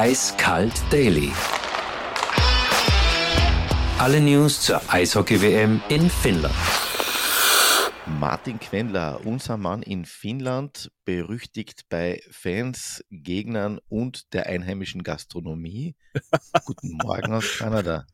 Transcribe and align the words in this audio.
Eiskalt 0.00 0.80
Daily. 0.92 1.32
Alle 3.98 4.20
News 4.20 4.60
zur 4.60 4.80
Eishockey-WM 4.92 5.80
in 5.88 6.08
Finnland. 6.08 6.54
Martin 8.06 8.60
Quendler, 8.60 9.20
unser 9.24 9.56
Mann 9.56 9.82
in 9.82 10.04
Finnland, 10.04 10.92
berüchtigt 11.04 11.88
bei 11.88 12.22
Fans, 12.30 13.04
Gegnern 13.10 13.80
und 13.88 14.32
der 14.34 14.46
einheimischen 14.46 15.02
Gastronomie. 15.02 15.96
Guten 16.64 16.96
Morgen 17.02 17.32
aus 17.32 17.58
Kanada. 17.58 18.06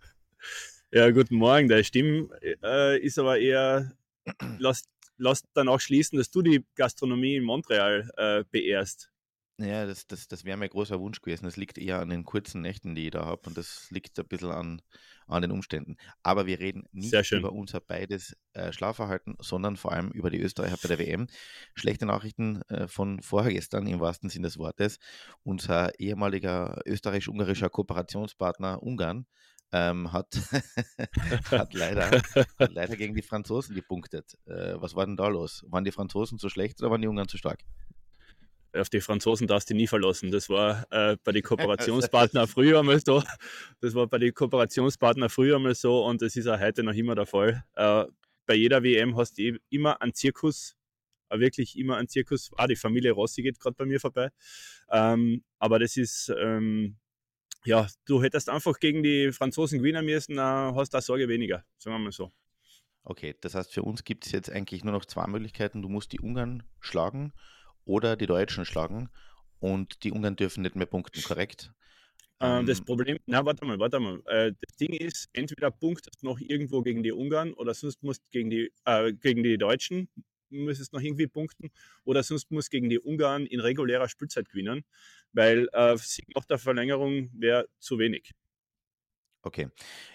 Ja, 0.91 1.11
guten 1.11 1.37
Morgen. 1.37 1.69
Deine 1.69 1.85
Stimme 1.85 2.31
äh, 2.63 2.99
ist 2.99 3.19
aber 3.19 3.39
eher, 3.39 3.93
lasst, 4.59 4.89
lasst 5.19 5.45
danach 5.53 5.81
schließen, 5.81 6.17
dass 6.17 6.31
du 6.31 6.41
die 6.41 6.65
Gastronomie 6.77 7.37
in 7.37 7.45
Montreal 7.45 8.11
äh, 8.17 8.45
beehrst. 8.51 9.11
Ja, 9.59 9.87
das, 9.87 10.09
das, 10.09 10.27
das 10.27 10.45
wäre 10.45 10.57
mein 10.57 10.69
großer 10.69 10.99
Wunsch 10.99 11.23
gewesen. 11.23 11.45
Das 11.45 11.57
liegt 11.57 11.79
eher 11.79 12.01
an 12.01 12.09
den 12.09 12.25
kurzen 12.25 12.61
Nächten, 12.61 12.97
die 12.97 13.05
ich 13.05 13.11
da 13.13 13.25
habe. 13.25 13.43
Und 13.47 13.57
das 13.57 13.89
liegt 13.91 14.19
ein 14.19 14.27
bisschen 14.27 14.51
an, 14.51 14.83
an 15.29 15.43
den 15.43 15.53
Umständen. 15.53 15.97
Aber 16.25 16.47
wir 16.47 16.59
reden 16.59 16.89
nicht 16.91 17.31
über 17.31 17.53
unser 17.53 17.81
beides 17.81 18.37
äh, 18.55 18.73
Schlafverhalten, 18.73 19.37
sondern 19.39 19.77
vor 19.77 19.93
allem 19.93 20.11
über 20.11 20.31
die 20.31 20.41
Österreicher 20.41 20.79
bei 20.83 20.89
der 20.89 20.99
WM. 20.99 21.29
Schlechte 21.77 22.05
Nachrichten 22.05 22.63
äh, 22.63 22.89
von 22.89 23.23
vorgestern 23.23 23.87
im 23.87 24.01
wahrsten 24.01 24.29
Sinne 24.29 24.49
des 24.49 24.59
Wortes. 24.59 24.99
Unser 25.45 26.01
ehemaliger 26.01 26.81
österreichisch-ungarischer 26.85 27.71
Kooperationspartner 27.71 28.83
Ungarn 28.83 29.25
ähm, 29.71 30.13
hat, 30.13 30.35
hat, 31.53 31.75
leider, 31.75 32.11
hat 32.11 32.73
leider 32.73 32.97
gegen 32.97 33.15
die 33.15 33.23
Franzosen 33.23 33.77
gepunktet. 33.77 34.37
Äh, 34.47 34.75
was 34.81 34.97
war 34.97 35.07
denn 35.07 35.17
da 35.17 35.29
los? 35.29 35.65
Waren 35.69 35.85
die 35.85 35.93
Franzosen 35.93 36.41
zu 36.41 36.49
schlecht 36.49 36.81
oder 36.81 36.91
waren 36.91 37.03
die 37.03 37.09
Ungarn 37.09 37.29
zu 37.29 37.39
stark? 37.39 37.61
Auf 38.75 38.89
die 38.89 39.01
Franzosen 39.01 39.47
darfst 39.47 39.71
du 39.71 39.75
nie 39.75 39.87
verlassen. 39.87 40.31
Das 40.31 40.49
war 40.49 40.87
äh, 40.91 41.17
bei 41.23 41.33
den 41.33 41.43
Kooperationspartnern 41.45 42.47
früher 42.47 42.81
einmal 42.81 43.01
so. 43.01 43.23
Das 43.81 43.95
war 43.95 44.07
bei 44.07 44.19
den 44.19 44.35
Kooperationspartnern 44.35 45.31
früher 45.31 45.57
einmal 45.57 45.75
so 45.75 46.05
und 46.05 46.23
das 46.23 46.37
ist 46.37 46.47
auch 46.47 46.61
heute 46.61 46.83
noch 46.83 46.95
immer 46.95 47.15
der 47.15 47.27
Fall. 47.27 47.65
Äh, 47.75 48.05
bei 48.47 48.55
jeder 48.55 48.83
WM 48.83 49.17
hast 49.17 49.39
du 49.39 49.59
immer 49.71 50.01
einen 50.03 50.15
Zirkus, 50.15 50.77
äh, 51.31 51.39
wirklich 51.39 51.79
immer 51.79 51.97
einen 51.97 52.09
Zirkus. 52.09 52.51
Ah, 52.57 52.67
die 52.67 52.77
Familie 52.77 53.13
Rossi 53.13 53.43
geht 53.43 53.59
gerade 53.59 53.77
bei 53.77 53.87
mir 53.87 54.01
vorbei. 54.01 54.31
Ähm, 54.91 55.45
aber 55.59 55.79
das 55.79 55.97
ist, 55.97 56.33
ähm, 56.39 56.97
ja, 57.65 57.87
du 58.05 58.23
hättest 58.23 58.51
einfach 58.51 58.79
gegen 58.79 59.03
die 59.03 59.33
Franzosen 59.33 59.79
gewinnen 59.79 60.05
müssen, 60.05 60.37
dann 60.37 60.75
hast 60.75 60.93
du 60.93 60.99
eine 60.99 61.03
Sorge 61.03 61.29
weniger, 61.29 61.65
sagen 61.79 61.97
wir 61.97 62.01
mal 62.01 62.13
so. 62.13 62.33
Okay, 63.07 63.35
das 63.41 63.55
heißt, 63.55 63.73
für 63.73 63.83
uns 63.83 64.05
gibt 64.05 64.25
es 64.25 64.33
jetzt 64.33 64.51
eigentlich 64.51 64.83
nur 64.83 64.93
noch 64.93 65.05
zwei 65.05 65.27
Möglichkeiten. 65.27 65.83
Du 65.83 65.91
musst 65.91 66.13
die 66.13 66.21
Ungarn 66.21 66.63
schlagen 66.81 67.35
oder 67.85 68.17
die 68.17 68.27
Deutschen 68.27 68.65
schlagen 68.65 69.09
und 69.61 70.05
die 70.05 70.13
Ungarn 70.13 70.37
dürfen 70.37 70.63
nicht 70.63 70.77
mehr 70.77 70.87
punkten, 70.87 71.23
korrekt? 71.23 71.73
Ähm, 72.41 72.67
das 72.67 72.81
Problem, 72.81 73.19
na 73.27 73.45
warte 73.45 73.65
mal, 73.65 73.79
warte 73.79 74.01
mal. 74.01 74.21
Äh, 74.27 74.53
das 74.61 74.77
Ding 74.77 74.93
ist, 74.93 75.29
entweder 75.33 75.71
punktest 75.71 76.23
noch 76.23 76.41
irgendwo 76.41 76.83
gegen 76.83 77.03
die 77.03 77.13
Ungarn 77.13 77.53
oder 77.55 77.75
sonst 77.75 78.03
musst 78.03 78.23
gegen 78.31 78.51
die, 78.51 78.73
äh, 78.85 79.13
gegen 79.13 79.43
die 79.43 79.57
Deutschen 79.57 80.09
müsstest 80.51 80.93
noch 80.93 81.01
irgendwie 81.01 81.27
punkten 81.27 81.71
oder 82.05 82.23
sonst 82.23 82.51
musst 82.51 82.71
gegen 82.71 82.89
die 82.89 82.99
Ungarn 82.99 83.47
in 83.47 83.61
regulärer 83.61 84.09
Spielzeit 84.09 84.49
gewinnen, 84.49 84.85
weil 85.33 85.69
äh, 85.73 85.97
Sieg 85.97 86.27
nach 86.35 86.45
der 86.45 86.59
Verlängerung 86.59 87.31
wäre 87.35 87.69
zu 87.79 87.99
wenig. 87.99 88.33
Okay. 89.43 89.69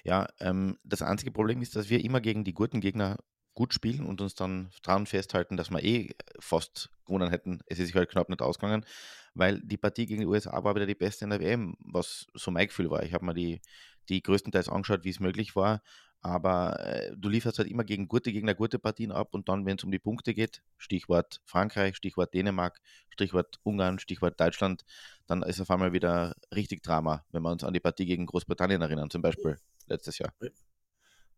Ja, 0.03 0.27
ähm, 0.39 0.77
das 0.83 1.01
einzige 1.01 1.31
Problem 1.31 1.61
ist, 1.61 1.75
dass 1.75 1.89
wir 1.89 2.03
immer 2.03 2.19
gegen 2.19 2.43
die 2.43 2.53
guten 2.53 2.81
Gegner 2.81 3.17
gut 3.59 3.73
spielen 3.73 4.05
und 4.05 4.21
uns 4.21 4.35
dann 4.35 4.69
dran 4.83 5.05
festhalten, 5.05 5.57
dass 5.57 5.69
wir 5.69 5.83
eh 5.83 6.15
fast 6.39 6.89
gewonnen 7.05 7.29
hätten. 7.29 7.59
Es 7.65 7.77
ist 7.77 7.87
sich 7.87 7.95
halt 7.95 8.09
knapp 8.09 8.29
nicht 8.29 8.41
ausgegangen, 8.41 8.85
weil 9.33 9.59
die 9.59 9.75
Partie 9.75 10.05
gegen 10.05 10.21
die 10.21 10.27
USA 10.27 10.63
war 10.63 10.75
wieder 10.75 10.85
die 10.85 10.95
beste 10.95 11.25
in 11.25 11.31
der 11.31 11.41
WM, 11.41 11.75
was 11.79 12.27
so 12.33 12.51
mein 12.51 12.67
Gefühl 12.67 12.89
war. 12.89 13.03
Ich 13.03 13.13
habe 13.13 13.25
mir 13.25 13.33
die, 13.33 13.59
die 14.07 14.23
größtenteils 14.23 14.69
angeschaut, 14.69 15.03
wie 15.03 15.09
es 15.09 15.19
möglich 15.19 15.57
war, 15.57 15.81
aber 16.21 16.79
äh, 16.79 17.11
du 17.17 17.27
lieferst 17.27 17.59
halt 17.59 17.69
immer 17.69 17.83
gegen 17.83 18.07
gute 18.07 18.31
Gegner 18.31 18.55
gute 18.55 18.79
Partien 18.79 19.11
ab 19.11 19.33
und 19.33 19.49
dann, 19.49 19.65
wenn 19.65 19.75
es 19.75 19.83
um 19.83 19.91
die 19.91 19.99
Punkte 19.99 20.33
geht, 20.33 20.63
Stichwort 20.77 21.41
Frankreich, 21.43 21.97
Stichwort 21.97 22.33
Dänemark, 22.33 22.79
Stichwort 23.09 23.59
Ungarn, 23.63 23.99
Stichwort 23.99 24.39
Deutschland, 24.39 24.85
dann 25.27 25.43
ist 25.43 25.59
auf 25.59 25.69
einmal 25.69 25.91
wieder 25.91 26.33
richtig 26.55 26.81
Drama, 26.81 27.25
wenn 27.33 27.43
wir 27.43 27.51
uns 27.51 27.65
an 27.65 27.73
die 27.73 27.81
Partie 27.81 28.05
gegen 28.05 28.25
Großbritannien 28.25 28.81
erinnern, 28.81 29.09
zum 29.09 29.21
Beispiel 29.21 29.57
letztes 29.87 30.17
Jahr. 30.17 30.31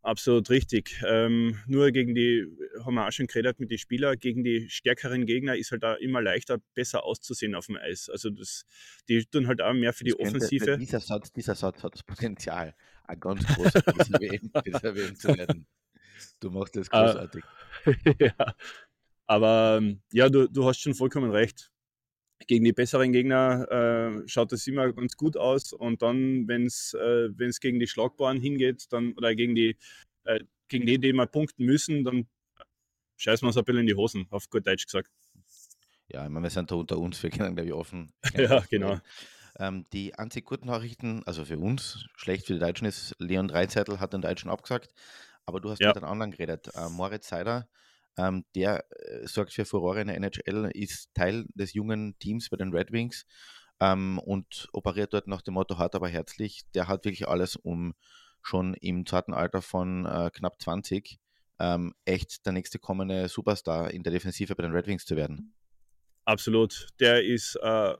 Absolut 0.04 0.50
richtig. 0.50 1.00
Ähm, 1.06 1.60
nur 1.68 1.92
gegen 1.92 2.16
die, 2.16 2.48
haben 2.84 2.96
wir 2.96 3.08
auch 3.08 3.12
schon 3.12 3.28
geredet 3.28 3.60
mit 3.60 3.70
den 3.70 3.78
Spielern, 3.78 4.18
gegen 4.18 4.44
die 4.44 4.68
stärkeren 4.68 5.28
Gegner 5.28 5.56
ist 5.56 5.72
halt 5.72 5.86
auch 5.86 5.98
immer 5.98 6.22
leichter, 6.22 6.58
besser 6.74 7.04
auszusehen 7.04 7.54
auf 7.54 7.68
dem 7.68 7.78
Eis. 7.78 8.10
Also 8.10 8.32
das, 8.32 8.66
die 9.08 9.24
tun 9.26 9.48
halt 9.48 9.62
auch 9.62 9.74
mehr 9.74 9.94
für 9.94 10.04
die 10.04 10.12
könnte, 10.12 10.38
Offensive. 10.38 10.78
Dieser 10.80 11.00
Satz, 11.00 11.32
dieser 11.32 11.54
Satz 11.54 11.84
hat 11.84 11.94
das 11.94 12.04
Potenzial, 12.04 12.74
ein 13.04 13.20
ganz 13.20 13.46
großes 13.46 13.84
WM 14.20 15.16
zu 15.16 15.28
werden. 15.38 15.68
Du 16.40 16.50
machst 16.50 16.76
das 16.76 16.92
ah. 16.92 17.06
großartig. 17.06 17.44
ja. 18.20 18.56
Aber 19.28 19.78
ähm, 19.80 20.02
ja, 20.12 20.30
du, 20.30 20.48
du 20.50 20.66
hast 20.66 20.80
schon 20.80 20.96
vollkommen 20.96 21.30
recht 21.30 21.71
gegen 22.48 22.66
die 22.66 22.74
besseren 22.74 23.12
Gegner 23.12 23.68
äh, 24.24 24.28
schaut 24.28 24.52
es 24.54 24.68
immer 24.68 24.92
ganz 24.94 25.16
gut 25.16 25.38
aus. 25.38 25.74
Und 25.74 26.02
dann, 26.02 26.48
wenn 26.48 26.66
es 26.66 26.94
äh, 26.94 27.30
gegen 27.60 27.80
die 27.80 27.88
Schlagbaren 27.88 28.40
hingeht, 28.40 28.92
dann, 28.92 29.14
oder 29.14 29.36
gegen 29.36 29.56
die, 29.56 29.78
äh, 30.24 30.42
gegen 30.68 30.86
die, 30.86 31.00
die 31.00 31.14
wir 31.14 31.26
punkten 31.28 31.66
müssen, 31.66 32.04
dann 32.04 32.28
scheißen 33.18 33.46
wir 33.46 33.48
uns 33.48 33.58
ein 33.58 33.64
bisschen 33.64 33.82
in 33.82 33.88
die 33.88 33.96
Hosen, 33.96 34.28
auf 34.30 34.50
gut 34.50 34.66
Deutsch 34.68 34.86
gesagt. 34.86 35.10
Ja, 36.08 36.26
ich 36.26 36.30
meine, 36.30 36.44
wir 36.44 36.50
sind 36.50 36.72
da 36.72 36.76
unter 36.76 36.98
uns, 36.98 37.22
wir 37.24 37.30
können, 37.30 37.56
glaube 37.56 37.68
ich, 37.68 37.74
offen. 37.74 38.14
ja, 38.36 38.64
genau. 38.70 39.00
Ähm, 39.60 39.86
die 39.94 40.16
einzig 40.16 40.46
guten 40.46 40.68
Nachrichten, 40.68 41.24
also 41.26 41.46
für 41.46 41.58
uns, 41.58 42.06
schlecht 42.16 42.48
für 42.48 42.54
die 42.54 42.60
Deutschen 42.60 42.86
ist, 42.86 43.16
Leon 43.20 43.48
Dreizettel 43.48 44.00
hat 44.00 44.14
den 44.14 44.22
Deutschen 44.22 44.50
abgesagt, 44.50 44.94
aber 45.46 45.60
du 45.60 45.70
hast 45.70 45.80
ja. 45.80 45.90
mit 45.90 45.98
einem 45.98 46.12
anderen 46.12 46.32
geredet. 46.32 46.70
Äh, 46.76 46.90
Moritz 46.90 47.30
Seider 47.30 47.68
ähm, 48.18 48.46
der 48.56 48.86
äh, 48.92 49.28
sorgt 49.28 49.54
für 49.54 49.66
Furore 49.66 50.02
in 50.02 50.08
der 50.08 50.18
NHL, 50.18 50.70
ist 50.74 51.14
Teil 51.14 51.46
des 51.54 51.74
jungen 51.74 52.18
Teams 52.20 52.50
bei 52.50 52.58
den 52.58 52.74
Red 52.74 52.92
Wings 52.92 53.26
ähm, 53.80 54.20
und 54.20 54.70
operiert 54.74 55.14
dort 55.14 55.28
nach 55.28 55.42
dem 55.42 55.56
Motto 55.56 55.78
hart 55.78 55.96
aber 55.96 56.10
herzlich. 56.10 56.62
Der 56.74 56.88
hat 56.88 57.06
wirklich 57.06 57.28
alles, 57.28 57.56
um 57.56 57.94
schon 58.42 58.74
im 58.76 59.06
zarten 59.06 59.34
Alter 59.34 59.62
von 59.62 60.06
äh, 60.06 60.30
knapp 60.34 60.62
20 60.62 61.20
ähm, 61.60 61.94
echt 62.06 62.46
der 62.46 62.54
nächste 62.54 62.80
kommende 62.80 63.28
Superstar 63.30 63.92
in 63.92 64.04
der 64.04 64.12
Defensive 64.12 64.56
bei 64.56 64.64
den 64.64 64.72
Red 64.72 64.88
Wings 64.88 65.06
zu 65.06 65.16
werden. 65.16 65.54
Absolut. 66.26 66.88
Der 67.00 67.24
ist 67.24 67.56
äh, 67.62 67.96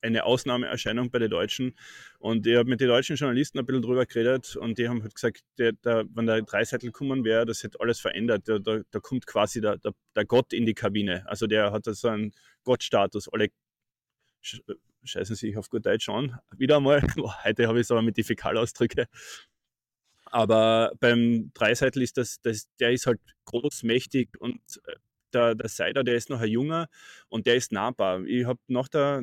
eine 0.00 0.24
Ausnahmeerscheinung 0.24 1.10
bei 1.10 1.18
den 1.18 1.30
Deutschen. 1.30 1.74
Und 2.18 2.46
ich 2.46 2.56
habe 2.56 2.68
mit 2.68 2.80
den 2.80 2.88
deutschen 2.88 3.16
Journalisten 3.16 3.58
ein 3.58 3.66
bisschen 3.66 3.82
drüber 3.82 4.06
geredet 4.06 4.56
und 4.56 4.78
die 4.78 4.88
haben 4.88 5.02
halt 5.02 5.14
gesagt, 5.14 5.42
der, 5.58 5.72
der, 5.72 6.04
wenn 6.14 6.26
der 6.26 6.42
Dreiseitel 6.42 6.90
kommen 6.92 7.24
wäre, 7.24 7.46
das 7.46 7.62
hätte 7.62 7.80
alles 7.80 8.00
verändert. 8.00 8.48
Da, 8.48 8.58
da, 8.58 8.80
da 8.90 9.00
kommt 9.00 9.26
quasi 9.26 9.60
der, 9.60 9.78
der, 9.78 9.92
der, 10.14 10.24
Gott 10.24 10.52
in 10.52 10.66
die 10.66 10.74
Kabine. 10.74 11.24
Also 11.26 11.46
der 11.46 11.72
hat 11.72 11.84
so 11.84 12.08
einen 12.08 12.32
Gottstatus. 12.64 13.28
Alle 13.32 13.48
scheißen 15.04 15.36
sich 15.36 15.56
auf 15.56 15.68
gut 15.68 15.86
Deutsch 15.86 16.08
an. 16.08 16.38
Wieder 16.56 16.76
einmal. 16.76 17.02
Heute 17.44 17.66
habe 17.66 17.78
ich 17.78 17.86
es 17.86 17.90
aber 17.90 18.02
mit 18.02 18.16
die 18.16 18.24
Fäkalausdrücke. 18.24 19.06
Aber 20.26 20.92
beim 21.00 21.50
Dreiseitel 21.54 22.02
ist 22.02 22.18
das, 22.18 22.40
das, 22.42 22.68
der 22.78 22.92
ist 22.92 23.06
halt 23.06 23.20
groß, 23.46 23.82
mächtig 23.82 24.28
und 24.38 24.60
äh, 24.84 24.96
der, 25.32 25.54
der 25.54 25.68
Seider, 25.68 26.04
der 26.04 26.16
ist 26.16 26.30
noch 26.30 26.40
ein 26.40 26.48
Junger 26.50 26.88
und 27.28 27.46
der 27.46 27.56
ist 27.56 27.72
nahbar. 27.72 28.24
Ich 28.24 28.44
habe 28.46 28.60
nach 28.66 28.88
der, 28.88 29.22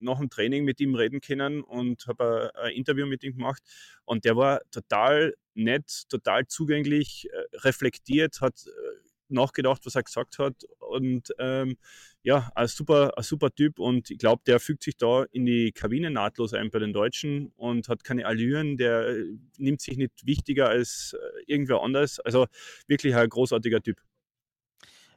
nach 0.00 0.18
dem 0.18 0.30
Training 0.30 0.64
mit 0.64 0.80
ihm 0.80 0.94
reden 0.94 1.20
können 1.20 1.62
und 1.62 2.06
habe 2.06 2.50
ein, 2.54 2.72
Interview 2.72 3.06
mit 3.06 3.22
ihm 3.24 3.36
gemacht. 3.36 3.62
Und 4.04 4.24
der 4.24 4.36
war 4.36 4.60
total 4.70 5.34
nett, 5.54 6.04
total 6.08 6.46
zugänglich, 6.46 7.28
äh, 7.32 7.56
reflektiert, 7.58 8.40
hat 8.40 8.66
äh, 8.66 9.04
nachgedacht, 9.28 9.84
was 9.86 9.94
er 9.94 10.02
gesagt 10.02 10.38
hat. 10.38 10.64
Und 10.78 11.34
ähm, 11.38 11.76
ja, 12.22 12.50
ein 12.54 12.68
super, 12.68 13.16
ein 13.16 13.22
super 13.22 13.50
Typ. 13.50 13.78
Und 13.78 14.10
ich 14.10 14.18
glaube, 14.18 14.42
der 14.46 14.60
fügt 14.60 14.82
sich 14.82 14.96
da 14.96 15.24
in 15.32 15.46
die 15.46 15.72
Kabine 15.72 16.10
nahtlos 16.10 16.54
ein 16.54 16.70
bei 16.70 16.78
den 16.78 16.92
Deutschen 16.92 17.52
und 17.56 17.88
hat 17.88 18.04
keine 18.04 18.26
Allüren. 18.26 18.76
Der 18.76 19.08
äh, 19.08 19.36
nimmt 19.58 19.80
sich 19.80 19.96
nicht 19.96 20.26
wichtiger 20.26 20.68
als 20.68 21.16
irgendwer 21.46 21.82
anders. 21.82 22.20
Also 22.20 22.46
wirklich 22.86 23.14
ein 23.14 23.28
großartiger 23.28 23.82
Typ. 23.82 24.00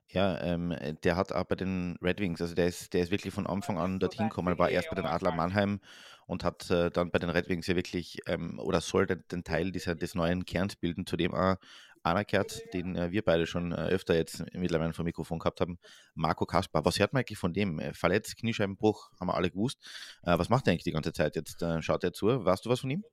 Ja, 0.10 0.42
ähm, 0.42 0.74
der 1.04 1.18
hat 1.18 1.34
auch 1.34 1.44
bei 1.44 1.56
den 1.56 1.98
Red 2.02 2.20
Wings, 2.22 2.42
also 2.42 2.56
der 2.56 2.68
ist, 2.68 2.94
der 2.94 3.02
ist 3.02 3.12
wirklich 3.12 3.34
von 3.34 3.46
Anfang 3.46 3.78
an 3.78 4.00
dorthin 4.00 4.30
gekommen, 4.30 4.58
war 4.58 4.70
erst 4.70 4.90
bei 4.90 4.96
den 4.96 5.06
Adler 5.06 5.34
Mannheim 5.34 5.82
und 6.28 6.46
hat 6.46 6.70
äh, 6.72 6.90
dann 6.90 7.12
bei 7.12 7.20
den 7.20 7.30
Red 7.30 7.50
Wings 7.50 7.68
ja 7.68 7.76
wirklich 7.76 8.20
ähm, 8.26 8.58
oder 8.60 8.80
soll 8.80 9.06
den, 9.06 9.24
den, 9.30 9.44
Teil 9.44 9.72
dieser, 9.72 9.96
des 9.96 10.16
neuen 10.16 10.46
Kerns 10.46 10.78
bilden, 10.78 11.06
zu 11.06 11.18
dem 11.18 11.34
auch 11.34 11.58
anerkehrt, 12.04 12.62
den 12.74 12.96
äh, 12.96 13.12
wir 13.12 13.22
beide 13.22 13.46
schon 13.46 13.74
äh, 13.74 13.76
öfter 13.76 14.16
jetzt 14.16 14.46
mittlerweile 14.54 14.94
vom 14.94 15.06
Mikrofon 15.06 15.40
gehabt 15.40 15.60
haben, 15.60 15.78
Marco 16.16 16.46
Kaspar. 16.46 16.86
Was 16.86 17.00
hört 17.00 17.12
man 17.12 17.22
eigentlich 17.22 17.38
von 17.38 17.54
dem? 17.54 17.80
Äh, 17.80 17.94
verletzt, 17.94 18.38
Kniescheibenbruch, 18.38 19.12
haben 19.20 19.28
wir 19.28 19.36
alle 19.36 19.50
gewusst. 19.52 19.78
Äh, 20.24 20.38
was 20.38 20.48
macht 20.48 20.68
er 20.68 20.72
eigentlich 20.72 20.84
die 20.84 20.92
ganze 20.92 21.12
Zeit 21.12 21.36
jetzt? 21.36 21.62
Äh, 21.62 21.82
schaut 21.82 22.04
er 22.06 22.14
zu? 22.14 22.28
Weißt 22.28 22.66
du 22.66 22.70
was 22.70 22.80
von 22.80 22.90
ihm? 22.90 23.04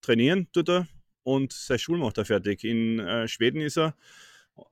Trainieren 0.00 0.48
tut 0.52 0.68
er 0.68 0.86
und 1.24 1.52
sein 1.52 1.78
Schul 1.78 1.98
macht 1.98 2.18
er 2.18 2.24
fertig. 2.24 2.62
In 2.62 3.26
Schweden 3.26 3.62
ist 3.62 3.78
er 3.78 3.96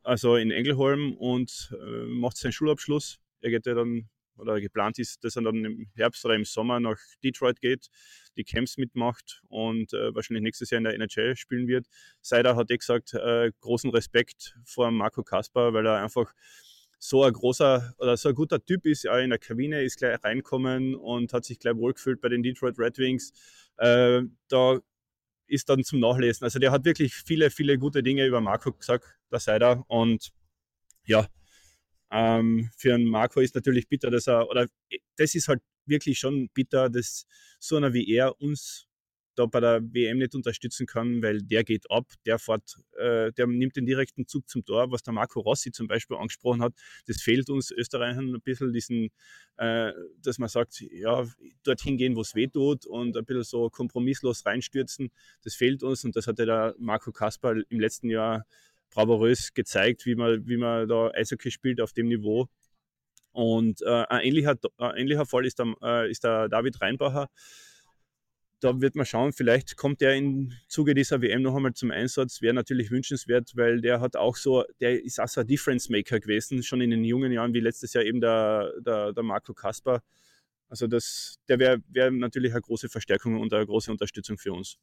also 0.02 0.36
in 0.36 0.50
Engelholm 0.50 1.14
und 1.14 1.74
äh, 1.80 2.06
macht 2.06 2.36
seinen 2.36 2.52
Schulabschluss. 2.52 3.18
Er 3.40 3.50
geht 3.50 3.66
ja 3.66 3.74
dann 3.74 4.08
oder 4.36 4.60
geplant 4.60 4.98
ist, 4.98 5.22
dass 5.24 5.36
er 5.36 5.42
dann 5.42 5.64
im 5.64 5.86
Herbst 5.94 6.24
oder 6.24 6.34
im 6.34 6.44
Sommer 6.44 6.80
nach 6.80 6.98
Detroit 7.22 7.60
geht, 7.60 7.88
die 8.36 8.44
Camps 8.44 8.76
mitmacht 8.76 9.42
und 9.48 9.92
äh, 9.92 10.14
wahrscheinlich 10.14 10.42
nächstes 10.42 10.70
Jahr 10.70 10.78
in 10.78 10.84
der 10.84 10.94
NHL 10.94 11.36
spielen 11.36 11.68
wird. 11.68 11.86
Seider 12.20 12.56
hat 12.56 12.70
eh 12.70 12.76
gesagt, 12.76 13.14
äh, 13.14 13.52
großen 13.60 13.90
Respekt 13.90 14.56
vor 14.64 14.90
Marco 14.90 15.22
Kasper, 15.22 15.72
weil 15.72 15.86
er 15.86 16.02
einfach 16.02 16.32
so 16.98 17.24
ein 17.24 17.32
großer 17.32 17.94
oder 17.98 18.16
so 18.16 18.28
ein 18.28 18.34
guter 18.34 18.64
Typ 18.64 18.86
ist, 18.86 19.04
ja, 19.04 19.18
in 19.18 19.30
der 19.30 19.38
Kabine 19.38 19.82
ist 19.82 19.98
gleich 19.98 20.22
reinkommen 20.22 20.94
und 20.94 21.32
hat 21.32 21.44
sich 21.44 21.58
gleich 21.58 21.76
wohlgefühlt 21.76 22.20
bei 22.20 22.28
den 22.28 22.42
Detroit 22.42 22.78
Red 22.78 22.98
Wings. 22.98 23.32
Äh, 23.78 24.22
da 24.48 24.78
ist 25.52 25.68
dann 25.68 25.84
zum 25.84 26.00
Nachlesen. 26.00 26.44
Also 26.44 26.58
der 26.58 26.72
hat 26.72 26.84
wirklich 26.84 27.14
viele, 27.14 27.50
viele 27.50 27.78
gute 27.78 28.02
Dinge 28.02 28.26
über 28.26 28.40
Marco 28.40 28.72
gesagt, 28.72 29.04
der 29.30 29.38
Seider. 29.38 29.84
Und 29.86 30.32
ja, 31.04 31.26
ähm, 32.10 32.70
für 32.76 32.94
einen 32.94 33.04
Marco 33.04 33.40
ist 33.40 33.54
natürlich 33.54 33.88
bitter, 33.88 34.10
dass 34.10 34.26
er, 34.26 34.48
oder 34.48 34.66
das 35.16 35.34
ist 35.34 35.48
halt 35.48 35.60
wirklich 35.86 36.18
schon 36.18 36.48
bitter, 36.54 36.88
dass 36.88 37.26
so 37.58 37.76
einer 37.76 37.92
wie 37.92 38.10
er 38.10 38.40
uns 38.40 38.86
da 39.34 39.46
bei 39.46 39.60
der 39.60 39.82
WM 39.82 40.18
nicht 40.18 40.34
unterstützen 40.34 40.86
kann, 40.86 41.22
weil 41.22 41.42
der 41.42 41.64
geht 41.64 41.90
ab, 41.90 42.06
der 42.26 42.38
fährt, 42.38 42.76
äh, 42.98 43.32
der 43.32 43.46
nimmt 43.46 43.76
den 43.76 43.86
direkten 43.86 44.26
Zug 44.26 44.48
zum 44.48 44.64
Tor, 44.64 44.90
was 44.90 45.02
der 45.02 45.12
Marco 45.12 45.40
Rossi 45.40 45.72
zum 45.72 45.86
Beispiel 45.86 46.16
angesprochen 46.16 46.62
hat. 46.62 46.74
Das 47.06 47.20
fehlt 47.22 47.48
uns 47.50 47.70
Österreichern 47.70 48.34
ein 48.34 48.40
bisschen, 48.42 48.72
diesen, 48.72 49.10
äh, 49.56 49.92
dass 50.22 50.38
man 50.38 50.48
sagt, 50.48 50.80
ja, 50.80 51.26
dorthin 51.62 51.96
gehen, 51.96 52.16
wo 52.16 52.20
es 52.20 52.34
weh 52.34 52.48
tut 52.48 52.86
und 52.86 53.16
ein 53.16 53.24
bisschen 53.24 53.44
so 53.44 53.70
kompromisslos 53.70 54.44
reinstürzen. 54.44 55.10
Das 55.42 55.54
fehlt 55.54 55.82
uns 55.82 56.04
und 56.04 56.16
das 56.16 56.26
hatte 56.26 56.46
der 56.46 56.74
Marco 56.78 57.12
Kasper 57.12 57.56
im 57.68 57.80
letzten 57.80 58.10
Jahr 58.10 58.44
bravourös 58.90 59.54
gezeigt, 59.54 60.06
wie 60.06 60.14
man, 60.14 60.46
wie 60.46 60.56
man 60.56 60.86
da 60.86 61.10
Eishockey 61.10 61.50
spielt 61.50 61.80
auf 61.80 61.92
dem 61.92 62.08
Niveau. 62.08 62.48
Und 63.32 63.80
äh, 63.82 64.04
ein, 64.08 64.26
ähnlicher, 64.26 64.56
ein 64.76 64.96
ähnlicher 64.96 65.26
Fall 65.26 65.46
ist 65.46 65.58
der, 65.58 65.74
äh, 65.82 66.10
ist 66.10 66.22
der 66.22 66.48
David 66.48 66.80
Reinbacher, 66.80 67.28
da 68.62 68.80
wird 68.80 68.94
man 68.94 69.04
schauen, 69.04 69.32
vielleicht 69.32 69.76
kommt 69.76 70.02
er 70.02 70.14
im 70.14 70.52
Zuge 70.68 70.94
dieser 70.94 71.20
WM 71.20 71.42
noch 71.42 71.56
einmal 71.56 71.74
zum 71.74 71.90
Einsatz. 71.90 72.40
Wäre 72.40 72.54
natürlich 72.54 72.92
wünschenswert, 72.92 73.56
weil 73.56 73.80
der 73.80 74.00
hat 74.00 74.16
auch 74.16 74.36
so, 74.36 74.64
der 74.80 75.02
ist 75.02 75.18
auch 75.20 75.26
so 75.26 75.40
ein 75.40 75.46
Difference 75.48 75.88
Maker 75.88 76.20
gewesen, 76.20 76.62
schon 76.62 76.80
in 76.80 76.90
den 76.90 77.02
jungen 77.02 77.32
Jahren, 77.32 77.54
wie 77.54 77.60
letztes 77.60 77.92
Jahr 77.92 78.04
eben 78.04 78.20
der, 78.20 78.72
der, 78.80 79.12
der 79.12 79.22
Marco 79.24 79.52
Kasper. 79.52 80.00
Also 80.68 80.86
das, 80.86 81.40
der 81.48 81.58
wäre 81.58 81.78
wär 81.88 82.12
natürlich 82.12 82.52
eine 82.52 82.60
große 82.60 82.88
Verstärkung 82.88 83.40
und 83.40 83.52
eine 83.52 83.66
große 83.66 83.90
Unterstützung 83.90 84.38
für 84.38 84.52
uns. 84.52 84.78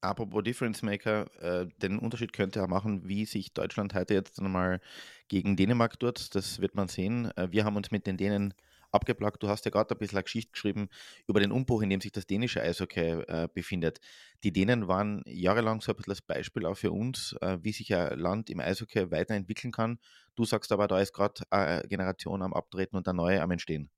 Apropos 0.00 0.44
Difference 0.44 0.82
Maker, 0.82 1.26
äh, 1.42 1.66
den 1.82 1.98
Unterschied 1.98 2.32
könnte 2.32 2.60
er 2.60 2.68
machen, 2.68 3.08
wie 3.08 3.24
sich 3.24 3.52
Deutschland 3.52 3.92
heute 3.94 4.14
jetzt 4.14 4.38
einmal 4.38 4.80
gegen 5.26 5.56
Dänemark 5.56 5.98
tut. 5.98 6.32
Das 6.36 6.60
wird 6.60 6.76
man 6.76 6.86
sehen. 6.86 7.32
Äh, 7.36 7.48
wir 7.50 7.64
haben 7.64 7.74
uns 7.74 7.90
mit 7.90 8.06
den 8.06 8.16
Dänen 8.16 8.54
abgeplagt. 8.98 9.42
Du 9.42 9.48
hast 9.48 9.64
ja 9.64 9.70
gerade 9.70 9.94
ein 9.94 9.98
bisschen 9.98 10.18
eine 10.18 10.24
Geschichte 10.24 10.52
geschrieben 10.52 10.88
über 11.26 11.40
den 11.40 11.52
Umbruch, 11.52 11.82
in 11.82 11.90
dem 11.90 12.00
sich 12.00 12.12
das 12.12 12.26
dänische 12.26 12.60
Eishockey 12.60 13.22
äh, 13.26 13.48
befindet. 13.52 14.00
Die 14.44 14.52
Dänen 14.52 14.88
waren 14.88 15.22
jahrelang 15.26 15.80
so 15.80 15.92
ein 15.92 15.96
bisschen 15.96 16.10
das 16.10 16.22
Beispiel 16.22 16.66
auch 16.66 16.76
für 16.76 16.92
uns, 16.92 17.36
äh, 17.40 17.58
wie 17.62 17.72
sich 17.72 17.94
ein 17.94 18.18
Land 18.18 18.50
im 18.50 18.60
Eishockey 18.60 19.10
weiterentwickeln 19.10 19.72
kann. 19.72 19.98
Du 20.34 20.44
sagst 20.44 20.72
aber, 20.72 20.88
da 20.88 21.00
ist 21.00 21.12
gerade 21.12 21.42
eine 21.50 21.82
Generation 21.88 22.42
am 22.42 22.52
Abtreten 22.52 22.96
und 22.96 23.08
eine 23.08 23.16
neue 23.16 23.40
am 23.40 23.50
Entstehen. 23.50 23.90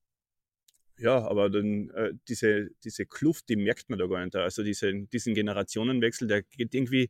Ja, 1.00 1.26
aber 1.26 1.48
dann 1.48 1.88
äh, 1.90 2.12
diese, 2.28 2.68
diese 2.84 3.06
Kluft, 3.06 3.48
die 3.48 3.56
merkt 3.56 3.88
man 3.88 3.98
da 3.98 4.06
gar 4.06 4.22
nicht. 4.22 4.36
Also 4.36 4.62
diese, 4.62 4.92
diesen 5.06 5.34
Generationenwechsel, 5.34 6.28
der 6.28 6.42
geht 6.42 6.74
irgendwie, 6.74 7.08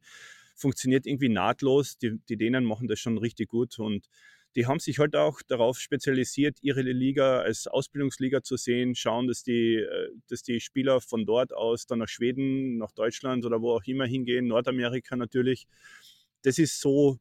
funktioniert 0.54 1.06
irgendwie 1.06 1.28
nahtlos. 1.28 1.98
Die, 1.98 2.20
die 2.28 2.36
Dänen 2.36 2.64
machen 2.64 2.86
das 2.86 3.00
schon 3.00 3.18
richtig 3.18 3.48
gut 3.48 3.78
und 3.80 4.08
die 4.56 4.66
haben 4.66 4.80
sich 4.80 4.98
halt 4.98 5.14
auch 5.14 5.42
darauf 5.42 5.78
spezialisiert, 5.78 6.58
ihre 6.62 6.82
Liga 6.82 7.40
als 7.40 7.66
Ausbildungsliga 7.66 8.42
zu 8.42 8.56
sehen, 8.56 8.94
schauen, 8.94 9.28
dass 9.28 9.42
die, 9.42 9.76
äh, 9.76 10.10
dass 10.28 10.42
die 10.42 10.60
Spieler 10.60 11.00
von 11.00 11.24
dort 11.26 11.52
aus 11.52 11.86
dann 11.86 12.00
nach 12.00 12.08
Schweden, 12.08 12.78
nach 12.78 12.92
Deutschland 12.92 13.44
oder 13.46 13.60
wo 13.60 13.72
auch 13.72 13.84
immer 13.84 14.06
hingehen, 14.06 14.48
Nordamerika 14.48 15.16
natürlich. 15.16 15.66
Das 16.42 16.58
ist 16.58 16.80
so 16.80 17.18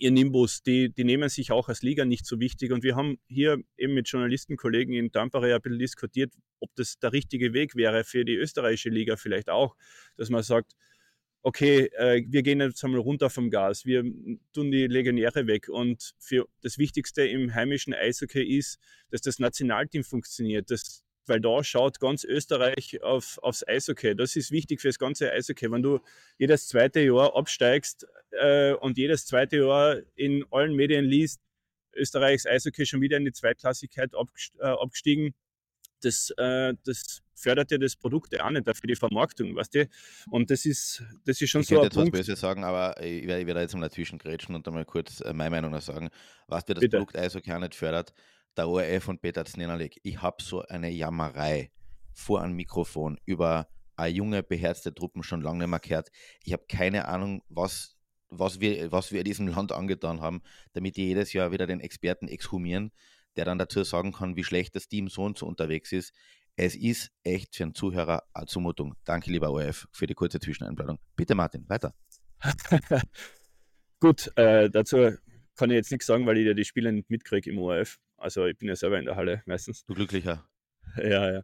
ihr 0.00 0.10
Nimbus, 0.10 0.62
die, 0.62 0.90
die 0.92 1.04
nehmen 1.04 1.28
sich 1.28 1.52
auch 1.52 1.68
als 1.68 1.82
Liga 1.82 2.04
nicht 2.04 2.24
so 2.26 2.40
wichtig. 2.40 2.72
Und 2.72 2.82
wir 2.82 2.96
haben 2.96 3.18
hier 3.28 3.58
eben 3.76 3.94
mit 3.94 4.08
Journalistenkollegen 4.08 4.94
in 4.94 5.12
Tampere 5.12 5.54
ein 5.54 5.60
bisschen 5.60 5.78
diskutiert, 5.78 6.32
ob 6.58 6.74
das 6.74 6.98
der 6.98 7.12
richtige 7.12 7.52
Weg 7.52 7.76
wäre 7.76 8.02
für 8.04 8.24
die 8.24 8.34
österreichische 8.34 8.88
Liga 8.88 9.16
vielleicht 9.16 9.50
auch, 9.50 9.76
dass 10.16 10.30
man 10.30 10.42
sagt, 10.42 10.72
okay, 11.42 11.90
äh, 11.96 12.24
wir 12.26 12.42
gehen 12.42 12.60
jetzt 12.60 12.84
einmal 12.84 13.00
runter 13.00 13.30
vom 13.30 13.50
Gas, 13.50 13.86
wir 13.86 14.02
tun 14.52 14.70
die 14.70 14.86
Legionäre 14.86 15.46
weg. 15.46 15.68
Und 15.68 16.14
für 16.18 16.46
das 16.62 16.78
Wichtigste 16.78 17.22
im 17.22 17.54
heimischen 17.54 17.94
Eishockey 17.94 18.42
ist, 18.42 18.78
dass 19.10 19.22
das 19.22 19.38
Nationalteam 19.38 20.04
funktioniert, 20.04 20.70
dass, 20.70 21.02
weil 21.26 21.40
da 21.40 21.64
schaut 21.64 22.00
ganz 22.00 22.24
Österreich 22.24 23.02
auf, 23.02 23.38
aufs 23.42 23.66
Eishockey. 23.66 24.14
Das 24.14 24.36
ist 24.36 24.50
wichtig 24.50 24.80
für 24.80 24.88
das 24.88 24.98
ganze 24.98 25.32
Eishockey. 25.32 25.70
Wenn 25.70 25.82
du 25.82 26.00
jedes 26.38 26.68
zweite 26.68 27.00
Jahr 27.00 27.34
absteigst 27.36 28.06
äh, 28.32 28.74
und 28.74 28.98
jedes 28.98 29.26
zweite 29.26 29.58
Jahr 29.58 29.96
in 30.16 30.44
allen 30.50 30.74
Medien 30.74 31.04
liest, 31.04 31.40
Österreichs 31.94 32.46
Eishockey 32.46 32.86
schon 32.86 33.00
wieder 33.00 33.16
in 33.16 33.24
die 33.24 33.32
Zweitklassigkeit 33.32 34.12
äh, 34.12 34.66
abgestiegen, 34.66 35.34
das, 36.00 36.30
äh, 36.36 36.74
das 36.84 37.22
fördert 37.34 37.70
ja 37.70 37.78
das 37.78 37.96
Produkt 37.96 38.38
auch 38.40 38.50
nicht 38.50 38.64
für 38.76 38.86
die 38.86 38.96
Vermarktung, 38.96 39.54
weißt 39.56 39.74
du? 39.74 39.88
Und 40.30 40.50
das 40.50 40.66
ist, 40.66 41.02
das 41.24 41.40
ist 41.40 41.50
schon 41.50 41.62
ich 41.62 41.68
so 41.68 41.78
ein 41.78 41.84
jetzt 41.84 41.94
Punkt. 41.94 42.12
was 42.12 42.20
Böses 42.20 42.40
sagen, 42.40 42.64
aber 42.64 43.02
ich 43.02 43.26
werde, 43.26 43.40
ich 43.40 43.46
werde 43.46 43.60
jetzt 43.60 43.74
mal 43.74 43.80
dazwischen 43.80 44.18
grätschen 44.18 44.54
und 44.54 44.66
einmal 44.66 44.84
kurz 44.84 45.20
äh, 45.20 45.32
meine 45.32 45.50
Meinung 45.50 45.78
sagen. 45.80 46.10
Was 46.46 46.64
dir 46.64 46.74
das 46.74 46.82
Bitte. 46.82 46.98
Produkt 46.98 47.16
Eishockey 47.16 47.52
auch 47.52 47.60
nicht 47.60 47.74
fördert, 47.74 48.12
der 48.56 48.68
ORF 48.68 49.08
und 49.08 49.20
Peter 49.20 49.44
Znenalik. 49.44 49.98
Ich 50.02 50.20
habe 50.20 50.42
so 50.42 50.62
eine 50.62 50.90
Jammerei 50.90 51.70
vor 52.12 52.42
einem 52.42 52.56
Mikrofon 52.56 53.18
über 53.24 53.68
eine 53.96 54.14
junge, 54.14 54.42
beherzte 54.42 54.94
Truppen 54.94 55.22
schon 55.22 55.42
lange 55.42 55.58
nicht 55.58 55.68
mehr 55.68 55.78
gehört. 55.78 56.10
Ich 56.44 56.52
habe 56.52 56.64
keine 56.68 57.06
Ahnung, 57.08 57.42
was, 57.48 57.96
was, 58.28 58.60
wir, 58.60 58.90
was 58.92 59.12
wir 59.12 59.24
diesem 59.24 59.48
Land 59.48 59.72
angetan 59.72 60.20
haben, 60.20 60.42
damit 60.72 60.96
die 60.96 61.06
jedes 61.06 61.32
Jahr 61.32 61.52
wieder 61.52 61.66
den 61.66 61.80
Experten 61.80 62.28
exhumieren 62.28 62.92
der 63.36 63.44
dann 63.44 63.58
dazu 63.58 63.82
sagen 63.84 64.12
kann, 64.12 64.36
wie 64.36 64.44
schlecht 64.44 64.76
das 64.76 64.88
Team 64.88 65.08
so 65.08 65.22
und 65.22 65.38
so 65.38 65.46
unterwegs 65.46 65.92
ist. 65.92 66.12
Es 66.56 66.74
ist 66.74 67.10
echt 67.22 67.56
für 67.56 67.64
einen 67.64 67.74
Zuhörer 67.74 68.24
eine 68.34 68.46
Zumutung. 68.46 68.94
Danke, 69.04 69.30
lieber 69.30 69.50
ORF, 69.50 69.88
für 69.92 70.06
die 70.06 70.14
kurze 70.14 70.40
Zwischeneinbladung. 70.40 70.98
Bitte, 71.16 71.34
Martin, 71.34 71.68
weiter. 71.68 71.94
Gut, 74.00 74.30
äh, 74.36 74.68
dazu 74.70 75.12
kann 75.56 75.70
ich 75.70 75.76
jetzt 75.76 75.90
nichts 75.90 76.06
sagen, 76.06 76.26
weil 76.26 76.38
ich 76.38 76.46
ja 76.46 76.54
die 76.54 76.64
Spiele 76.64 76.92
nicht 76.92 77.10
mitkriege 77.10 77.50
im 77.50 77.58
ORF. 77.58 77.98
Also 78.16 78.46
ich 78.46 78.56
bin 78.58 78.68
ja 78.68 78.76
selber 78.76 78.98
in 78.98 79.04
der 79.04 79.16
Halle 79.16 79.42
meistens. 79.46 79.84
Du 79.84 79.94
glücklicher. 79.94 80.46
Ja, 80.96 81.32
ja. 81.32 81.42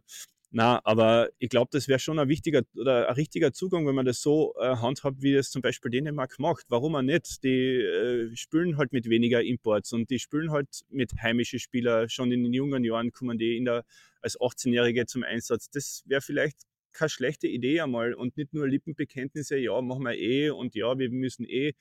Na, 0.49 0.79
aber 0.85 1.29
ich 1.39 1.49
glaube, 1.49 1.69
das 1.73 1.89
wäre 1.89 1.99
schon 1.99 2.19
ein 2.19 2.29
wichtiger 2.29 2.61
oder 2.75 3.09
ein 3.09 3.15
richtiger 3.15 3.51
Zugang, 3.51 3.85
wenn 3.85 3.95
man 3.95 4.05
das 4.05 4.21
so 4.21 4.55
äh, 4.59 4.77
handhabt, 4.77 5.21
wie 5.21 5.33
es 5.33 5.51
zum 5.51 5.61
Beispiel 5.61 5.91
Dänemark 5.91 6.39
macht. 6.39 6.65
Warum 6.69 6.95
auch 6.95 7.01
nicht? 7.01 7.43
Die 7.43 7.75
äh, 7.81 8.33
spülen 8.35 8.77
halt 8.77 8.93
mit 8.93 9.09
weniger 9.09 9.43
Imports 9.43 9.91
und 9.91 10.09
die 10.09 10.19
spülen 10.19 10.51
halt 10.51 10.85
mit 10.89 11.11
heimischen 11.21 11.59
Spielern. 11.59 12.07
Schon 12.09 12.31
in 12.31 12.43
den 12.43 12.53
jungen 12.53 12.85
Jahren 12.85 13.11
kommen 13.11 13.37
die 13.37 13.57
in 13.57 13.65
der, 13.65 13.83
als 14.21 14.39
18-Jährige 14.39 15.05
zum 15.05 15.23
Einsatz. 15.23 15.69
Das 15.69 16.03
wäre 16.05 16.21
vielleicht 16.21 16.59
keine 16.93 17.09
schlechte 17.09 17.47
Idee 17.47 17.81
einmal 17.81 18.13
und 18.13 18.37
nicht 18.37 18.53
nur 18.53 18.67
Lippenbekenntnisse, 18.67 19.57
ja, 19.57 19.79
machen 19.81 20.03
wir 20.03 20.17
eh 20.17 20.49
und 20.49 20.75
ja, 20.75 20.97
wir 20.97 21.09
müssen 21.09 21.45
eh 21.45 21.73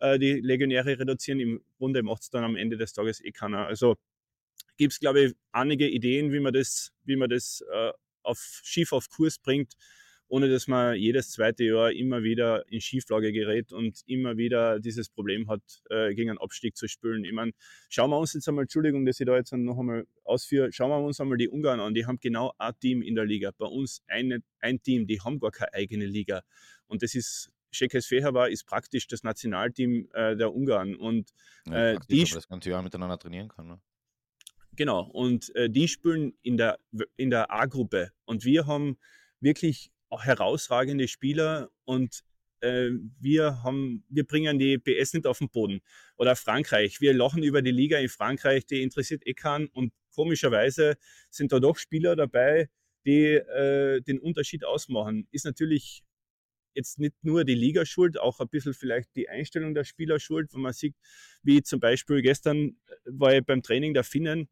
äh, 0.00 0.18
die 0.18 0.40
Legionäre 0.40 0.98
reduzieren. 0.98 1.40
Im 1.40 1.62
Grunde 1.76 2.02
macht 2.02 2.22
es 2.22 2.30
dann 2.30 2.44
am 2.44 2.56
Ende 2.56 2.78
des 2.78 2.94
Tages 2.94 3.22
eh 3.22 3.32
keiner. 3.32 3.66
Also 3.66 3.96
gibt 4.78 4.94
es, 4.94 5.00
glaube 5.00 5.20
ich, 5.20 5.34
einige 5.52 5.88
Ideen, 5.88 6.32
wie 6.32 6.40
man 6.40 6.52
das, 6.52 6.92
wie 7.04 7.16
man 7.16 7.28
das 7.28 7.62
äh, 7.72 7.92
auf 8.24 8.60
Schiff 8.64 8.92
auf 8.92 9.08
Kurs 9.08 9.38
bringt, 9.38 9.74
ohne 10.28 10.48
dass 10.48 10.66
man 10.66 10.96
jedes 10.96 11.30
zweite 11.30 11.64
Jahr 11.64 11.92
immer 11.92 12.22
wieder 12.22 12.64
in 12.70 12.80
Schieflage 12.80 13.32
gerät 13.32 13.72
und 13.72 14.02
immer 14.06 14.36
wieder 14.36 14.80
dieses 14.80 15.08
Problem 15.08 15.48
hat, 15.48 15.62
äh, 15.90 16.14
gegen 16.14 16.30
einen 16.30 16.38
Abstieg 16.38 16.76
zu 16.76 16.88
spülen. 16.88 17.24
Ich 17.24 17.32
meine, 17.32 17.52
schauen 17.88 18.10
wir 18.10 18.18
uns 18.18 18.32
jetzt 18.32 18.48
einmal, 18.48 18.62
Entschuldigung, 18.62 19.04
dass 19.04 19.20
ich 19.20 19.26
da 19.26 19.36
jetzt 19.36 19.52
noch 19.52 19.78
einmal 19.78 20.06
ausführe, 20.24 20.72
schauen 20.72 20.90
wir 20.90 20.98
uns 20.98 21.20
einmal 21.20 21.38
die 21.38 21.48
Ungarn 21.48 21.80
an. 21.80 21.94
Die 21.94 22.06
haben 22.06 22.18
genau 22.20 22.52
ein 22.58 22.72
Team 22.80 23.02
in 23.02 23.14
der 23.14 23.26
Liga. 23.26 23.50
Bei 23.56 23.66
uns 23.66 24.02
eine, 24.08 24.42
ein 24.60 24.82
Team, 24.82 25.06
die 25.06 25.20
haben 25.20 25.38
gar 25.38 25.50
keine 25.50 25.72
eigene 25.74 26.06
Liga. 26.06 26.42
Und 26.86 27.02
das 27.02 27.14
ist 27.14 27.50
Shekes 27.70 28.06
Fehervar 28.06 28.48
ist 28.48 28.64
praktisch 28.66 29.06
das 29.08 29.22
Nationalteam 29.22 30.08
äh, 30.12 30.36
der 30.36 30.54
Ungarn. 30.54 30.94
Und 30.94 31.30
äh, 31.68 31.94
ja, 31.94 32.00
die 32.08 32.24
das 32.24 32.48
ganze 32.48 32.70
Jahr 32.70 32.82
miteinander 32.82 33.18
trainieren 33.18 33.48
kann. 33.48 33.66
Ne? 33.66 33.80
Genau, 34.76 35.02
und 35.12 35.54
äh, 35.54 35.70
die 35.70 35.88
spielen 35.88 36.32
in 36.42 36.56
der, 36.56 36.78
in 37.16 37.30
der 37.30 37.50
A-Gruppe. 37.50 38.10
Und 38.24 38.44
wir 38.44 38.66
haben 38.66 38.98
wirklich 39.40 39.92
herausragende 40.10 41.08
Spieler 41.08 41.70
und 41.84 42.24
äh, 42.60 42.90
wir, 43.20 43.62
haben, 43.62 44.04
wir 44.08 44.24
bringen 44.24 44.58
die 44.58 44.78
PS 44.78 45.14
nicht 45.14 45.26
auf 45.26 45.38
den 45.38 45.48
Boden. 45.48 45.80
Oder 46.16 46.34
Frankreich, 46.34 47.00
wir 47.00 47.14
lachen 47.14 47.42
über 47.42 47.62
die 47.62 47.70
Liga 47.70 47.98
in 47.98 48.08
Frankreich, 48.08 48.66
die 48.66 48.82
interessiert 48.82 49.26
eh 49.26 49.34
keinen. 49.34 49.66
Und 49.68 49.92
komischerweise 50.14 50.96
sind 51.30 51.52
da 51.52 51.60
doch 51.60 51.76
Spieler 51.76 52.16
dabei, 52.16 52.68
die 53.06 53.34
äh, 53.34 54.00
den 54.00 54.18
Unterschied 54.18 54.64
ausmachen. 54.64 55.28
Ist 55.30 55.44
natürlich 55.44 56.02
jetzt 56.74 56.98
nicht 56.98 57.14
nur 57.22 57.44
die 57.44 57.54
Liga 57.54 57.84
schuld, 57.86 58.18
auch 58.18 58.40
ein 58.40 58.48
bisschen 58.48 58.74
vielleicht 58.74 59.14
die 59.16 59.28
Einstellung 59.28 59.74
der 59.74 59.84
Spieler 59.84 60.18
schuld, 60.18 60.52
wenn 60.54 60.60
man 60.60 60.72
sieht, 60.72 60.94
wie 61.42 61.62
zum 61.62 61.80
Beispiel 61.80 62.22
gestern 62.22 62.76
äh, 62.86 62.94
war 63.06 63.34
ich 63.34 63.44
beim 63.44 63.62
Training 63.62 63.94
der 63.94 64.04
Finnen, 64.04 64.48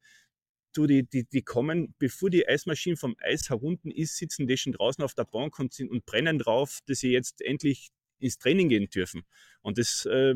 du, 0.73 0.87
die, 0.87 1.09
die, 1.09 1.25
die 1.25 1.43
kommen, 1.43 1.95
bevor 1.99 2.31
die 2.31 2.47
Eismaschine 2.47 2.97
vom 2.97 3.17
Eis 3.19 3.51
herunten 3.51 3.91
ist, 3.91 4.17
sitzen 4.17 4.47
die 4.47 4.57
schon 4.57 4.73
draußen 4.73 5.05
auf 5.05 5.15
der 5.15 5.25
Bank 5.25 5.59
und, 5.59 5.73
sind, 5.73 5.91
und 5.91 6.05
brennen 6.07 6.39
drauf, 6.39 6.81
dass 6.87 6.99
sie 7.01 7.11
jetzt 7.11 7.43
endlich 7.43 7.91
ins 8.19 8.39
Training 8.39 8.69
gehen 8.69 8.89
dürfen. 8.89 9.23
Und 9.61 9.79
das, 9.79 10.07
äh, 10.07 10.35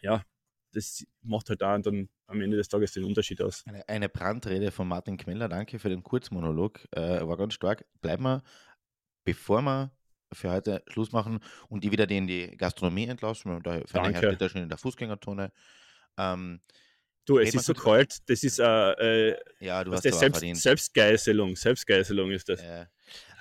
ja, 0.00 0.24
das 0.72 1.04
macht 1.22 1.48
halt 1.48 1.62
da 1.62 1.78
dann 1.78 2.08
am 2.26 2.40
Ende 2.40 2.56
des 2.56 2.68
Tages 2.68 2.92
den 2.92 3.04
Unterschied 3.04 3.40
aus. 3.42 3.64
Eine, 3.66 3.88
eine 3.88 4.08
Brandrede 4.08 4.70
von 4.70 4.86
Martin 4.86 5.16
Kmeller, 5.16 5.48
danke 5.48 5.78
für 5.78 5.88
den 5.88 6.02
Kurzmonolog, 6.02 6.86
äh, 6.92 7.26
war 7.26 7.36
ganz 7.36 7.54
stark. 7.54 7.84
Bleiben 8.00 8.24
wir, 8.24 8.42
bevor 9.24 9.62
wir 9.62 9.92
für 10.32 10.50
heute 10.50 10.82
Schluss 10.88 11.12
machen 11.12 11.40
und 11.68 11.84
die 11.84 11.92
wieder 11.92 12.06
die 12.06 12.16
in 12.16 12.26
die 12.26 12.56
Gastronomie 12.56 13.06
entlassen, 13.06 13.60
da 13.62 13.80
Danke. 13.92 14.34
steht 14.34 14.50
schon 14.50 14.62
in 14.62 14.68
der 14.68 14.78
Fußgängerzone. 14.78 15.52
Ähm, 16.16 16.60
Du, 17.26 17.38
es 17.38 17.54
ist 17.54 17.66
so 17.66 17.74
kalt, 17.74 18.18
das 18.28 18.42
ist 18.42 18.58
äh, 18.58 18.64
äh, 18.64 19.36
ja, 19.60 19.84
du 19.84 19.92
hast 19.92 20.04
aber 20.04 20.16
Selbst, 20.16 20.38
verdient. 20.38 20.58
Selbstgeißelung, 20.58 21.54
Selbstgeißelung 21.54 22.32
ist 22.32 22.48
das. 22.48 22.60
Äh, 22.60 22.86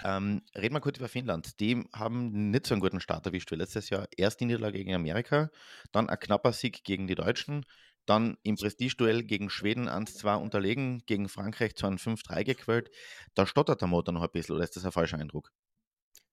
ähm, 0.04 0.44
reden 0.56 0.76
wir 0.76 0.80
kurz 0.82 0.98
über 0.98 1.08
Finnland. 1.08 1.60
Die 1.60 1.84
haben 1.94 2.52
nicht 2.52 2.68
so 2.68 2.76
einen 2.76 2.82
guten 2.82 3.00
Start 3.00 3.26
erwischt 3.26 3.52
wie 3.52 3.56
letztes 3.56 3.90
Jahr. 3.90 4.08
Erst 4.16 4.42
die 4.42 4.46
Niederlage 4.46 4.78
gegen 4.78 4.94
Amerika, 4.94 5.50
dann 5.92 6.10
ein 6.10 6.20
knapper 6.20 6.54
Sieg 6.54 6.84
gegen 6.84 7.08
die 7.08 7.16
Deutschen, 7.16 7.66
dann 8.06 8.38
im 8.44 8.58
Prestigeduell 8.58 9.24
gegen 9.24 9.50
Schweden 9.50 9.90
1-2 9.90 10.36
unterlegen, 10.36 11.02
gegen 11.06 11.28
Frankreich 11.28 11.76
zwar 11.76 11.92
ein 11.92 11.98
5-3 11.98 12.44
gequält. 12.44 12.92
Da 13.34 13.46
stottert 13.46 13.82
der 13.82 13.88
Motor 13.88 14.14
noch 14.14 14.24
ein 14.24 14.32
bisschen, 14.32 14.56
oder 14.56 14.64
ist 14.64 14.76
das 14.76 14.86
ein 14.86 14.92
falscher 14.92 15.18
Eindruck? 15.18 15.52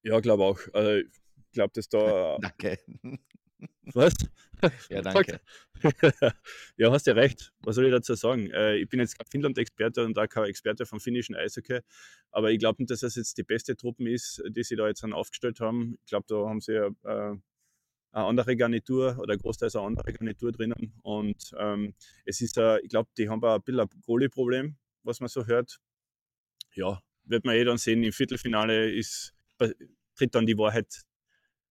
Ja, 0.06 0.20
glaube 0.20 0.44
auch. 0.44 0.60
Also, 0.72 0.98
ich 1.00 1.52
glaube, 1.52 1.72
dass 1.75 1.88
da. 1.88 2.38
Danke. 2.40 2.78
Was? 3.94 4.14
Ja, 4.90 5.00
danke. 5.00 5.40
ja, 6.76 6.92
hast 6.92 7.06
ja 7.06 7.14
recht. 7.14 7.52
Was 7.60 7.76
soll 7.76 7.86
ich 7.86 7.90
dazu 7.90 8.14
sagen? 8.14 8.50
Äh, 8.50 8.76
ich 8.76 8.88
bin 8.88 9.00
jetzt 9.00 9.18
kein 9.18 9.26
Finnland-Experte 9.26 10.04
und 10.04 10.18
auch 10.18 10.28
kein 10.28 10.44
Experte 10.44 10.84
vom 10.84 11.00
finnischen 11.00 11.34
Eishockey, 11.34 11.80
aber 12.30 12.50
ich 12.50 12.58
glaube 12.58 12.82
nicht, 12.82 12.90
dass 12.90 13.00
das 13.00 13.16
jetzt 13.16 13.38
die 13.38 13.42
beste 13.42 13.76
Truppe 13.76 14.10
ist, 14.10 14.42
die 14.50 14.62
sie 14.62 14.76
da 14.76 14.86
jetzt 14.88 15.02
dann 15.02 15.14
aufgestellt 15.14 15.60
haben. 15.60 15.96
Ich 16.00 16.06
glaube, 16.06 16.26
da 16.28 16.48
haben 16.48 16.60
sie 16.60 16.75
ja, 16.75 16.86
äh, 16.86 17.00
eine 17.04 17.40
andere 18.12 18.56
Garnitur 18.56 19.18
oder 19.18 19.36
großteils 19.36 19.76
eine 19.76 19.86
andere 19.86 20.12
Garnitur 20.12 20.52
drinnen 20.52 20.92
und 21.02 21.52
ähm, 21.58 21.94
es 22.26 22.42
ist, 22.42 22.58
äh, 22.58 22.78
ich 22.80 22.90
glaube, 22.90 23.08
die 23.16 23.28
haben 23.28 23.42
auch 23.42 23.54
ein 23.54 23.62
bisschen 23.62 23.80
ein 23.80 23.88
Goalie-Problem, 24.02 24.76
was 25.02 25.20
man 25.20 25.28
so 25.28 25.46
hört. 25.46 25.78
Ja, 26.75 27.00
wird 27.25 27.44
man 27.44 27.56
eh 27.56 27.64
dann 27.64 27.78
sehen. 27.78 28.02
Im 28.02 28.12
Viertelfinale 28.12 28.90
ist, 28.90 29.34
tritt 30.16 30.35
dann 30.35 30.46
die 30.46 30.56
Wahrheit 30.58 31.02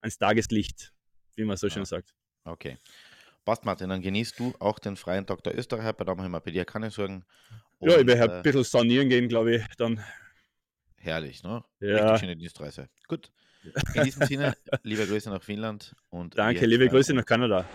ans 0.02 0.18
Tageslicht, 0.18 0.94
wie 1.36 1.44
man 1.46 1.58
so 1.58 1.70
schön 1.70 1.82
Ja. 1.84 1.86
sagt. 1.86 2.14
Okay. 2.44 2.78
Passt, 3.44 3.66
Martin, 3.66 3.90
dann 3.90 4.02
genießt 4.02 4.40
du 4.40 4.54
auch 4.60 4.80
den 4.80 4.96
freien 4.98 5.25
Tag 5.25 5.44
der 5.44 5.58
Österreicher. 5.58 5.94
Bei 5.94 6.04
da 6.04 6.14
ich 6.14 6.18
mir 6.30 6.42
bei 6.42 6.52
dir 6.52 6.66
keine 6.66 6.90
Sorgen. 6.90 7.25
ja, 7.80 7.94
ich 7.94 7.98
Und, 8.00 8.08
werde 8.08 8.34
ein 8.34 8.40
äh, 8.40 8.44
bisschen 8.44 8.64
sanieren 8.64 9.10
gehen, 9.10 9.28
glaube 9.28 9.56
ich, 9.58 9.64
dann. 9.78 10.04
herrlich, 10.98 11.44
ne? 11.44 11.64
Ja. 11.80 11.98
Richtig 11.98 12.20
schöne 12.22 12.36
Dienstreise. 12.38 12.90
Gut. 13.08 13.32
In 13.94 14.04
diesem 14.04 14.24
Sinne, 14.28 14.56
liebe 14.84 15.06
Grüße 15.08 15.30
nach 15.30 15.44
Finnland 15.44 15.96
und 16.10 16.38
Danke, 16.38 16.62
wir 16.62 16.68
liebe 16.68 16.88
Grüße 16.88 17.14
nach 17.14 17.25
Kanada. 17.25 17.66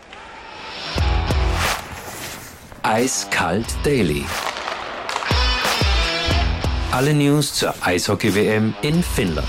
Eiskalt 2.83 3.67
Daily. 3.85 4.25
Alle 6.93 7.15
News 7.15 7.55
zur 7.55 7.75
Eishockey-WM 7.87 8.75
in 8.83 9.03
Finnland. 9.03 9.47